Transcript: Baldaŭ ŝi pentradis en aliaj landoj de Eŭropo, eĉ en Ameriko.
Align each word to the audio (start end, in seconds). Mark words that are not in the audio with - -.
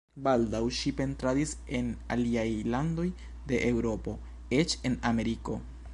Baldaŭ 0.27 0.61
ŝi 0.77 0.93
pentradis 1.01 1.51
en 1.79 1.91
aliaj 2.15 2.47
landoj 2.77 3.07
de 3.53 3.61
Eŭropo, 3.69 4.19
eĉ 4.63 4.77
en 4.91 5.01
Ameriko. 5.13 5.61